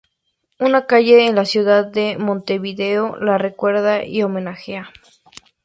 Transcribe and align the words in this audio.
Una 0.57 0.87
calle 0.87 1.27
en 1.27 1.35
la 1.35 1.45
ciudad 1.45 1.85
de 1.85 2.17
Montevideo 2.17 3.17
la 3.17 3.37
recuerda 3.37 4.03
y 4.03 4.23
homenajea. 4.23 4.91